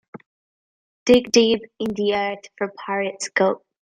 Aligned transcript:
Dig 1.05 1.31
deep 1.31 1.61
in 1.79 1.89
the 1.93 2.15
earth 2.15 2.49
for 2.57 2.73
pirate's 2.75 3.29
gold. 3.29 3.61